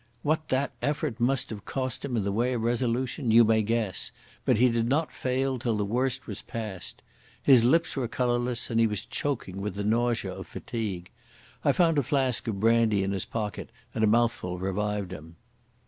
[0.23, 4.11] What that effort must have cost him in the way of resolution you may guess,
[4.45, 7.03] but he did not fail till the worst was past.
[7.43, 11.11] His lips were colourless, and he was choking with the nausea of fatigue.
[11.63, 15.35] I found a flask of brandy in his pocket, and a mouthful revived him.